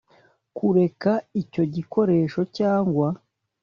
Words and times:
Kureka 0.57 1.11
icyo 1.41 1.63
gikoresho 1.73 2.41
cyangwa 2.57 3.07